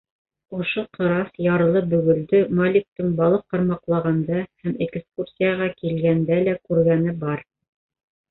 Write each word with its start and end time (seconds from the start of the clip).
Ошо 0.59 0.83
ҡырас 0.97 1.27
ярлы 1.47 1.81
бөгөлдө 1.89 2.39
Маликтың 2.59 3.11
балыҡ 3.19 3.43
ҡармаҡлағанда 3.55 4.39
һәм 4.63 4.81
экскурсияға 4.87 5.67
килгәндә 5.83 6.39
лә 6.49 6.55
күргәне 6.71 7.13
бар. 7.25 7.45